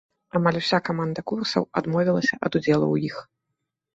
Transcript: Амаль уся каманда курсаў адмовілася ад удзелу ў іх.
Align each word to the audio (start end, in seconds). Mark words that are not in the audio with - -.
Амаль 0.37 0.55
уся 0.61 0.79
каманда 0.87 1.23
курсаў 1.31 1.67
адмовілася 1.81 2.39
ад 2.49 2.57
удзелу 2.61 2.87
ў 2.93 2.97
іх. 3.13 3.21